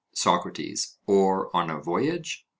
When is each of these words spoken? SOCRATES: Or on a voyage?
SOCRATES: 0.15 0.97
Or 1.05 1.55
on 1.55 1.69
a 1.69 1.79
voyage? 1.79 2.47